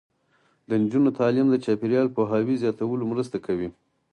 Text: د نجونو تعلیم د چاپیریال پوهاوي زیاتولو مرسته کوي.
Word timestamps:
د 0.69 0.69
نجونو 0.83 1.09
تعلیم 1.19 1.47
د 1.49 1.55
چاپیریال 1.65 2.07
پوهاوي 2.15 2.55
زیاتولو 2.63 3.03
مرسته 3.11 3.37
کوي. 3.45 3.67